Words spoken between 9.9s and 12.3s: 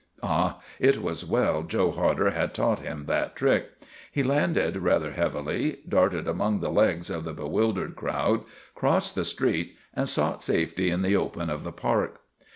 and sought safety in the open of the park.